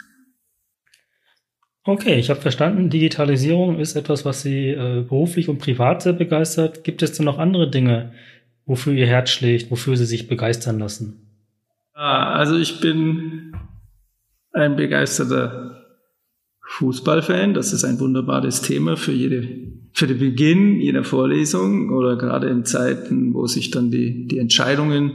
[1.85, 6.83] Okay, ich habe verstanden, Digitalisierung ist etwas, was Sie äh, beruflich und privat sehr begeistert.
[6.83, 8.13] Gibt es denn noch andere Dinge,
[8.65, 11.21] wofür Ihr Herz schlägt, wofür Sie sich begeistern lassen?
[11.95, 13.57] Ja, also ich bin
[14.53, 15.76] ein begeisterter
[16.79, 17.55] Fußballfan.
[17.55, 19.49] Das ist ein wunderbares Thema für jede,
[19.95, 25.13] für den Beginn jeder Vorlesung oder gerade in Zeiten, wo sich dann die, die Entscheidungen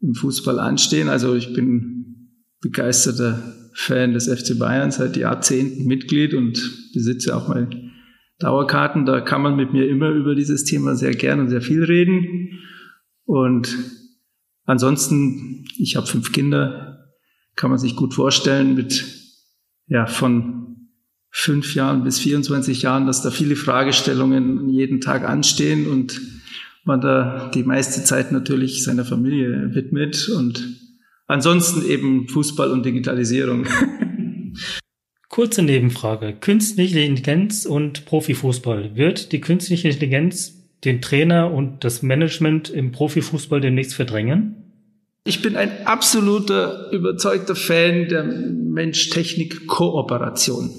[0.00, 1.08] im Fußball anstehen.
[1.08, 3.40] Also ich bin begeisterter
[3.72, 7.70] Fan des FC Bayern, seit Jahrzehnten Mitglied und besitze auch mal
[8.40, 9.06] Dauerkarten.
[9.06, 12.58] Da kann man mit mir immer über dieses Thema sehr gern und sehr viel reden.
[13.26, 13.76] Und
[14.64, 17.12] ansonsten, ich habe fünf Kinder,
[17.54, 19.27] kann man sich gut vorstellen, mit
[19.88, 20.88] ja, von
[21.30, 26.20] fünf Jahren bis 24 Jahren, dass da viele Fragestellungen jeden Tag anstehen und
[26.84, 30.76] man da die meiste Zeit natürlich seiner Familie widmet und
[31.26, 33.66] ansonsten eben Fußball und Digitalisierung.
[35.28, 36.34] Kurze Nebenfrage.
[36.34, 38.96] Künstliche Intelligenz und Profifußball.
[38.96, 44.67] Wird die künstliche Intelligenz den Trainer und das Management im Profifußball demnächst verdrängen?
[45.28, 50.70] Ich bin ein absoluter überzeugter Fan der Mensch-Technik-Kooperation.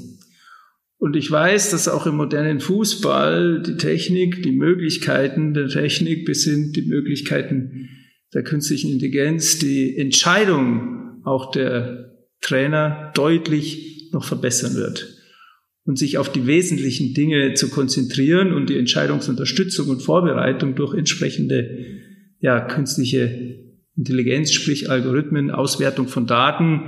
[0.97, 6.45] Und ich weiß, dass auch im modernen Fußball die Technik, die Möglichkeiten der Technik bis
[6.45, 7.89] hin die Möglichkeiten
[8.33, 15.15] der künstlichen Intelligenz, die Entscheidung auch der Trainer deutlich noch verbessern wird.
[15.83, 21.85] Und sich auf die wesentlichen Dinge zu konzentrieren und die Entscheidungsunterstützung und Vorbereitung durch entsprechende
[22.39, 23.68] ja, künstliche
[23.99, 26.83] Intelligenz, sprich Algorithmen, Auswertung von Daten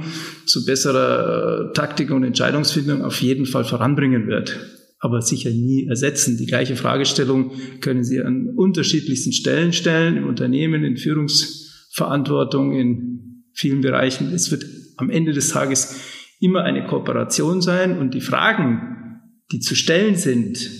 [0.46, 4.58] zu besserer äh, Taktik und Entscheidungsfindung auf jeden Fall voranbringen wird,
[5.00, 6.38] aber sicher nie ersetzen.
[6.38, 13.82] Die gleiche Fragestellung können Sie an unterschiedlichsten Stellen stellen, im Unternehmen, in Führungsverantwortung, in vielen
[13.82, 14.34] Bereichen.
[14.34, 16.00] Es wird am Ende des Tages
[16.40, 19.20] immer eine Kooperation sein und die Fragen,
[19.52, 20.72] die zu stellen sind,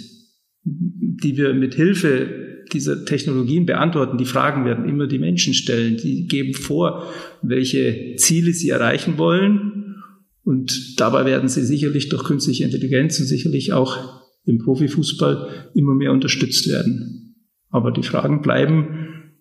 [0.64, 2.41] die wir mit Hilfe
[2.74, 4.18] dieser Technologien beantworten.
[4.18, 5.98] Die Fragen werden immer die Menschen stellen.
[5.98, 9.96] Die geben vor, welche Ziele sie erreichen wollen.
[10.44, 16.12] Und dabei werden sie sicherlich durch künstliche Intelligenz und sicherlich auch im Profifußball immer mehr
[16.12, 17.36] unterstützt werden.
[17.70, 19.32] Aber die Fragen bleiben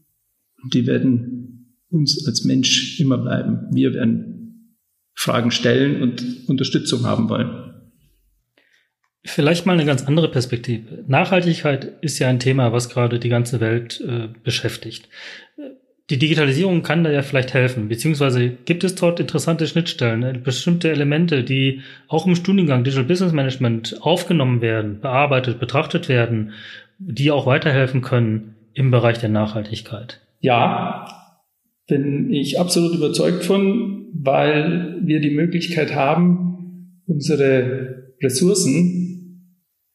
[0.63, 3.67] und die werden uns als Mensch immer bleiben.
[3.73, 4.77] Wir werden
[5.15, 7.60] Fragen stellen und Unterstützung haben wollen.
[9.25, 11.05] Vielleicht mal eine ganz andere Perspektive.
[11.07, 15.09] Nachhaltigkeit ist ja ein Thema, was gerade die ganze Welt äh, beschäftigt.
[16.09, 20.91] Die Digitalisierung kann da ja vielleicht helfen, beziehungsweise gibt es dort interessante Schnittstellen, äh, bestimmte
[20.91, 26.53] Elemente, die auch im Studiengang Digital Business Management aufgenommen werden, bearbeitet, betrachtet werden,
[26.99, 30.21] die auch weiterhelfen können im Bereich der Nachhaltigkeit.
[30.41, 31.07] Ja,
[31.87, 39.10] bin ich absolut überzeugt von, weil wir die Möglichkeit haben, unsere Ressourcen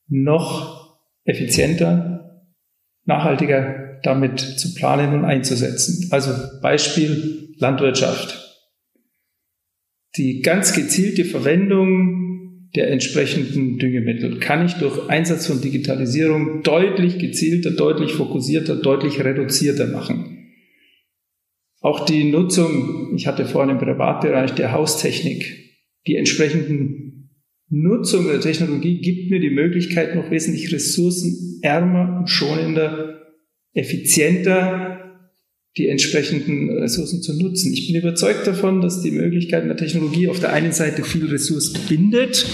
[0.07, 2.43] noch effizienter,
[3.05, 6.09] nachhaltiger damit zu planen und einzusetzen.
[6.11, 8.41] Also Beispiel Landwirtschaft.
[10.17, 17.71] Die ganz gezielte Verwendung der entsprechenden Düngemittel kann ich durch Einsatz von Digitalisierung deutlich gezielter,
[17.71, 20.53] deutlich fokussierter, deutlich reduzierter machen.
[21.79, 25.75] Auch die Nutzung, ich hatte vorhin im Privatbereich der Haustechnik,
[26.07, 27.04] die entsprechenden
[27.69, 33.21] Nutzung der Technologie gibt mir die Möglichkeit, noch wesentlich ressourcenärmer und schonender,
[33.73, 34.95] effizienter
[35.77, 37.73] die entsprechenden Ressourcen zu nutzen.
[37.73, 41.77] Ich bin überzeugt davon, dass die Möglichkeiten der Technologie auf der einen Seite viel Ressourcen
[41.89, 42.45] bindet.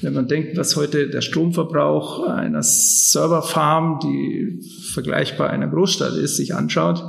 [0.00, 4.60] Wenn man denkt, was heute der Stromverbrauch einer Serverfarm, die
[4.92, 7.02] vergleichbar einer Großstadt ist, sich anschaut,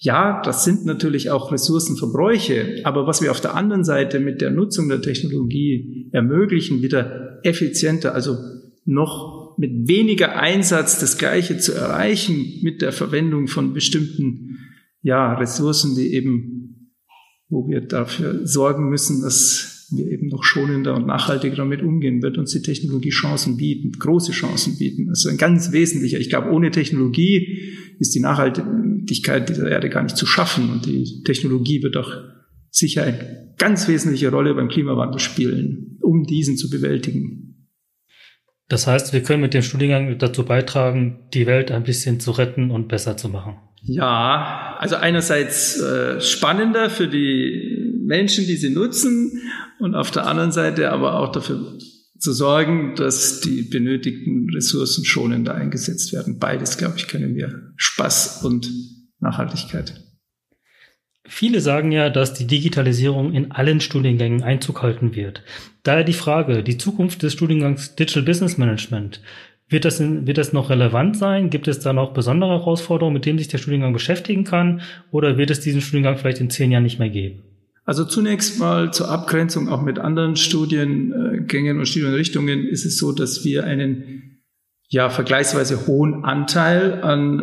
[0.00, 4.50] ja, das sind natürlich auch Ressourcenverbräuche, aber was wir auf der anderen Seite mit der
[4.50, 8.36] Nutzung der Technologie ermöglichen, wieder effizienter, also
[8.84, 14.58] noch mit weniger Einsatz das Gleiche zu erreichen mit der Verwendung von bestimmten
[15.02, 16.92] ja, Ressourcen, die eben,
[17.48, 22.38] wo wir dafür sorgen müssen, dass wir eben noch schonender und nachhaltiger damit umgehen, wird
[22.38, 25.08] uns die Technologie Chancen bieten, große Chancen bieten.
[25.08, 26.20] Also ein ganz wesentlicher.
[26.20, 30.70] Ich glaube, ohne Technologie ist die Nachhaltigkeit dieser Erde gar nicht zu schaffen.
[30.70, 32.10] Und die Technologie wird auch
[32.70, 37.68] sicher eine ganz wesentliche Rolle beim Klimawandel spielen, um diesen zu bewältigen.
[38.68, 42.70] Das heißt, wir können mit dem Studiengang dazu beitragen, die Welt ein bisschen zu retten
[42.70, 43.56] und besser zu machen.
[43.82, 49.40] Ja, also einerseits äh, spannender für die Menschen, die sie nutzen,
[49.78, 51.78] und auf der anderen Seite aber auch dafür
[52.18, 56.38] zu sorgen, dass die benötigten Ressourcen schonender eingesetzt werden.
[56.38, 57.72] Beides, glaube ich, können wir.
[57.76, 58.70] Spaß und
[59.20, 60.04] Nachhaltigkeit.
[61.26, 65.42] Viele sagen ja, dass die Digitalisierung in allen Studiengängen Einzug halten wird.
[65.82, 69.20] Daher die Frage, die Zukunft des Studiengangs Digital Business Management.
[69.68, 71.50] Wird das, in, wird das noch relevant sein?
[71.50, 74.80] Gibt es da noch besondere Herausforderungen, mit denen sich der Studiengang beschäftigen kann?
[75.10, 77.42] Oder wird es diesen Studiengang vielleicht in zehn Jahren nicht mehr geben?
[77.88, 83.46] Also zunächst mal zur Abgrenzung auch mit anderen Studiengängen und Studienrichtungen ist es so, dass
[83.46, 84.42] wir einen
[84.90, 87.40] ja vergleichsweise hohen Anteil an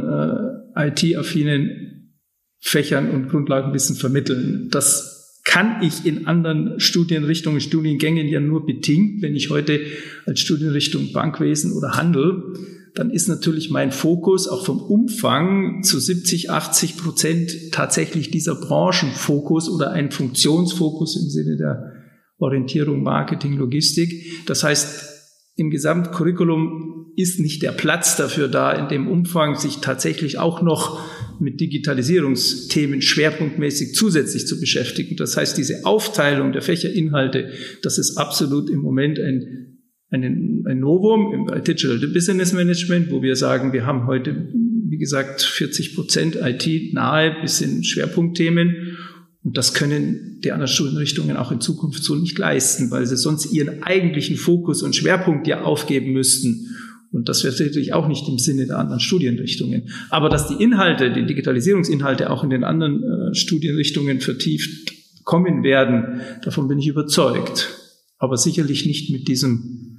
[0.75, 2.21] äh, IT-affinen
[2.61, 4.69] Fächern und Grundlagenwissen vermitteln.
[4.69, 9.79] Das kann ich in anderen Studienrichtungen, Studiengängen ja nur bedingt, wenn ich heute
[10.27, 12.53] als Studienrichtung Bankwesen oder Handel
[12.95, 19.69] dann ist natürlich mein Fokus auch vom Umfang zu 70, 80 Prozent tatsächlich dieser Branchenfokus
[19.69, 21.93] oder ein Funktionsfokus im Sinne der
[22.37, 24.45] Orientierung Marketing, Logistik.
[24.45, 25.09] Das heißt,
[25.57, 30.99] im Gesamtcurriculum ist nicht der Platz dafür da, in dem Umfang sich tatsächlich auch noch
[31.39, 35.15] mit Digitalisierungsthemen schwerpunktmäßig zusätzlich zu beschäftigen.
[35.17, 39.74] Das heißt, diese Aufteilung der Fächerinhalte, das ist absolut im Moment ein
[40.23, 44.49] ein, ein Novum im Digital Business Management, wo wir sagen, wir haben heute,
[44.87, 48.97] wie gesagt, 40 Prozent IT nahe bis in Schwerpunktthemen.
[49.43, 53.53] Und das können die anderen Studienrichtungen auch in Zukunft so nicht leisten, weil sie sonst
[53.53, 56.75] ihren eigentlichen Fokus und Schwerpunkt ja aufgeben müssten.
[57.11, 59.89] Und das wäre natürlich auch nicht im Sinne der anderen Studienrichtungen.
[60.09, 64.91] Aber dass die Inhalte, die Digitalisierungsinhalte auch in den anderen äh, Studienrichtungen vertieft
[65.23, 67.79] kommen werden, davon bin ich überzeugt.
[68.17, 69.94] Aber sicherlich nicht mit diesem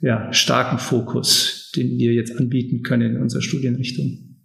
[0.00, 4.36] ja, starken Fokus, den wir jetzt anbieten können in unserer Studienrichtung.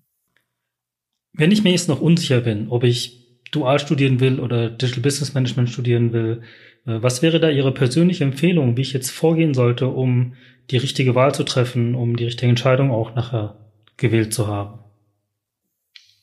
[1.34, 5.34] Wenn ich mir jetzt noch unsicher bin, ob ich dual studieren will oder Digital Business
[5.34, 6.42] Management studieren will,
[6.86, 10.34] äh, was wäre da Ihre persönliche Empfehlung, wie ich jetzt vorgehen sollte, um
[10.70, 14.80] die richtige Wahl zu treffen, um die richtige Entscheidung auch nachher gewählt zu haben?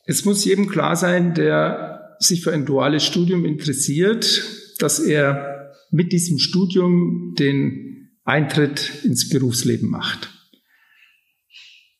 [0.05, 4.43] Es muss jedem klar sein, der sich für ein duales Studium interessiert,
[4.79, 10.31] dass er mit diesem Studium den Eintritt ins Berufsleben macht.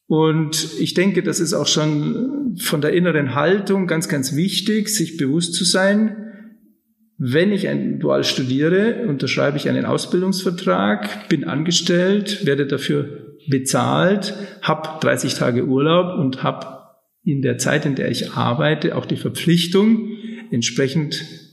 [0.07, 5.17] Und ich denke, das ist auch schon von der inneren Haltung ganz, ganz wichtig, sich
[5.17, 6.29] bewusst zu sein,
[7.19, 15.01] wenn ich ein Dual studiere, unterschreibe ich einen Ausbildungsvertrag, bin angestellt, werde dafür bezahlt, habe
[15.01, 16.79] 30 Tage Urlaub und habe
[17.25, 20.11] in der Zeit, in der ich arbeite, auch die Verpflichtung,
[20.51, 21.48] entsprechend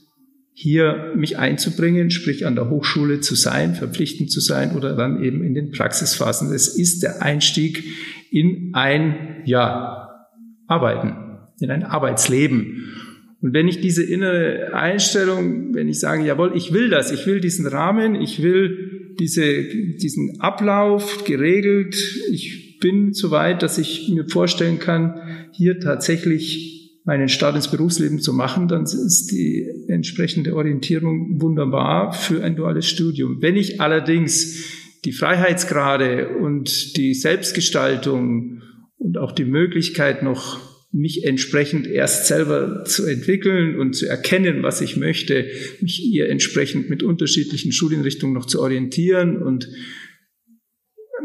[0.57, 5.43] hier mich einzubringen, sprich an der Hochschule zu sein, verpflichtend zu sein oder dann eben
[5.43, 6.53] in den Praxisphasen.
[6.53, 7.83] Es ist der Einstieg
[8.31, 10.27] in ein, ja,
[10.65, 11.13] Arbeiten,
[11.59, 12.93] in ein Arbeitsleben.
[13.41, 17.41] Und wenn ich diese innere Einstellung, wenn ich sage, jawohl, ich will das, ich will
[17.41, 21.95] diesen Rahmen, ich will diese, diesen Ablauf geregelt,
[22.31, 25.19] ich bin so weit, dass ich mir vorstellen kann,
[25.51, 26.74] hier tatsächlich
[27.05, 32.87] meinen Start ins Berufsleben zu machen, dann ist die entsprechende Orientierung wunderbar für ein duales
[32.87, 33.41] Studium.
[33.41, 34.65] Wenn ich allerdings
[35.05, 38.63] die Freiheitsgrade und die Selbstgestaltung
[38.97, 40.59] und auch die Möglichkeit noch
[40.91, 45.45] mich entsprechend erst selber zu entwickeln und zu erkennen, was ich möchte,
[45.81, 49.69] mich ihr entsprechend mit unterschiedlichen Studienrichtungen noch zu orientieren und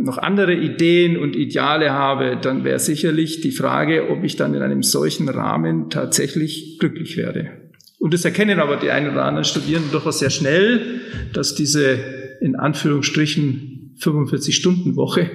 [0.03, 4.63] noch andere Ideen und Ideale habe, dann wäre sicherlich die Frage, ob ich dann in
[4.63, 7.71] einem solchen Rahmen tatsächlich glücklich werde.
[7.99, 11.01] Und das erkennen aber die einen oder anderen Studierenden durchaus sehr schnell,
[11.33, 11.99] dass diese
[12.41, 15.31] in Anführungsstrichen 45-Stunden-Woche,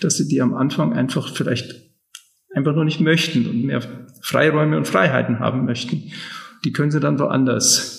[0.00, 1.74] dass sie die am Anfang einfach vielleicht
[2.54, 3.82] einfach nur nicht möchten und mehr
[4.22, 6.10] Freiräume und Freiheiten haben möchten.
[6.64, 7.96] Die können sie dann woanders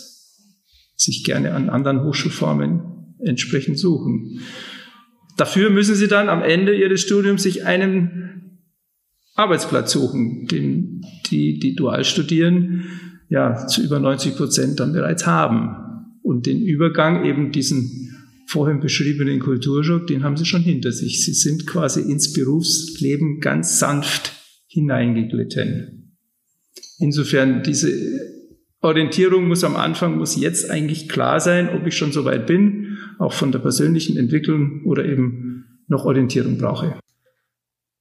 [0.96, 4.42] sich gerne an anderen Hochschulformen entsprechend suchen.
[5.38, 8.60] Dafür müssen sie dann am Ende ihres Studiums sich einen
[9.36, 12.86] Arbeitsplatz suchen, den die, die dual studieren,
[13.30, 15.76] ja, zu über 90 Prozent dann bereits haben.
[16.24, 18.16] Und den Übergang eben diesen
[18.48, 21.24] vorhin beschriebenen Kulturschock, den haben sie schon hinter sich.
[21.24, 24.34] Sie sind quasi ins Berufsleben ganz sanft
[24.68, 26.18] hineingeglitten.
[27.00, 27.92] Insofern diese
[28.82, 32.98] Orientierung muss am Anfang, muss jetzt eigentlich klar sein, ob ich schon so weit bin,
[33.18, 37.00] auch von der persönlichen Entwicklung oder eben noch Orientierung brauche.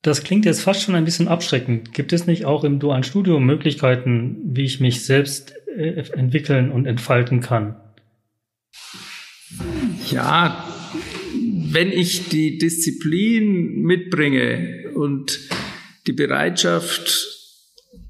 [0.02, 1.92] Das klingt jetzt fast schon ein bisschen abschreckend.
[1.92, 6.86] Gibt es nicht auch im dualen Studium Möglichkeiten, wie ich mich selbst äh, entwickeln und
[6.86, 7.76] entfalten kann?
[10.10, 10.64] Ja,
[11.72, 15.40] wenn ich die Disziplin mitbringe und
[16.06, 17.45] die Bereitschaft,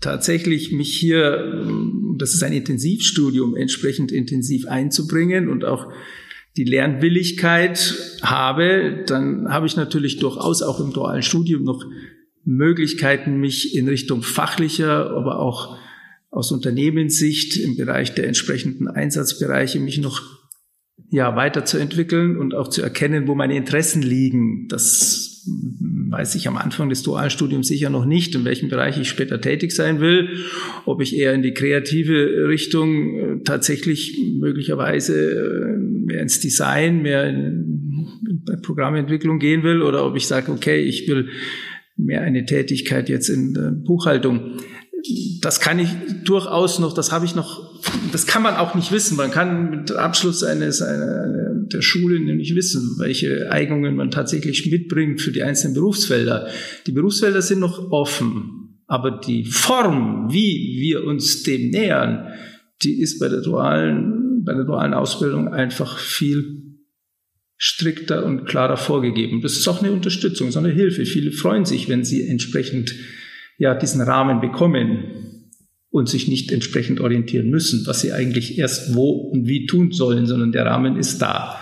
[0.01, 1.65] tatsächlich mich hier,
[2.17, 5.93] das ist ein Intensivstudium, entsprechend intensiv einzubringen und auch
[6.57, 11.85] die Lernwilligkeit habe, dann habe ich natürlich durchaus auch im dualen Studium noch
[12.45, 15.77] Möglichkeiten, mich in Richtung fachlicher, aber auch
[16.31, 20.23] aus Unternehmenssicht im Bereich der entsprechenden Einsatzbereiche mich noch
[21.11, 24.67] ja, weiterzuentwickeln und auch zu erkennen, wo meine Interessen liegen.
[24.69, 25.47] Das
[26.11, 29.41] weiß ich am Anfang des dualen Studiums sicher noch nicht, in welchem Bereich ich später
[29.41, 30.29] tätig sein will,
[30.85, 37.29] ob ich eher in die kreative Richtung äh, tatsächlich möglicherweise äh, mehr ins Design, mehr
[37.29, 37.67] in
[38.63, 41.29] Programmentwicklung gehen will oder ob ich sage, okay, ich will
[41.97, 44.59] mehr eine Tätigkeit jetzt in Buchhaltung.
[45.41, 45.89] Das kann ich
[46.25, 47.81] durchaus noch, das habe ich noch,
[48.13, 49.17] das kann man auch nicht wissen.
[49.17, 55.21] Man kann mit Abschluss eines einer, der Schule nämlich wissen, welche Eignungen man tatsächlich mitbringt
[55.21, 56.49] für die einzelnen Berufsfelder.
[56.87, 62.33] Die Berufsfelder sind noch offen, aber die Form, wie wir uns dem nähern,
[62.83, 66.63] die ist bei der dualen, bei der dualen Ausbildung einfach viel
[67.57, 69.41] strikter und klarer vorgegeben.
[69.41, 71.07] Das ist auch eine Unterstützung, so eine Hilfe.
[71.07, 72.95] Viele freuen sich, wenn sie entsprechend
[73.59, 75.36] ja diesen Rahmen bekommen
[75.97, 80.27] und sich nicht entsprechend orientieren müssen, was sie eigentlich erst wo und wie tun sollen,
[80.27, 81.59] sondern der Rahmen ist da.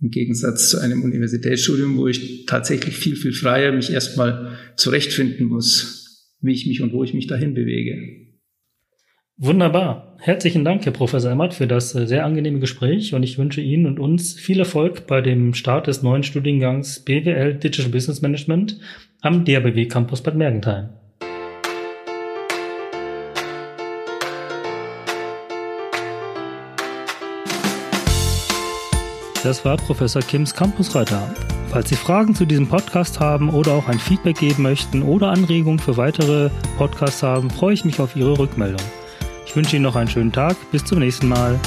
[0.00, 6.34] Im Gegensatz zu einem Universitätsstudium, wo ich tatsächlich viel, viel freier mich erstmal zurechtfinden muss,
[6.40, 7.98] wie ich mich und wo ich mich dahin bewege.
[9.36, 10.16] Wunderbar.
[10.18, 13.86] Herzlichen Dank, Herr Professor Emmert, für das äh, sehr angenehme Gespräch und ich wünsche Ihnen
[13.86, 18.80] und uns viel Erfolg bei dem Start des neuen Studiengangs BWL Digital Business Management
[19.20, 20.88] am DRBW Campus Bad Mergentheim.
[29.42, 31.28] Das war Professor Kims Campusreiter.
[31.68, 35.80] Falls Sie Fragen zu diesem Podcast haben oder auch ein Feedback geben möchten oder Anregungen
[35.80, 38.86] für weitere Podcasts haben, freue ich mich auf Ihre Rückmeldung.
[39.44, 40.56] Ich wünsche Ihnen noch einen schönen Tag.
[40.70, 41.58] Bis zum nächsten Mal.